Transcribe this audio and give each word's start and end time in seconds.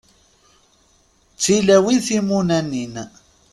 D 1.33 1.35
tilawin 1.41 1.99
timunanin. 2.07 2.95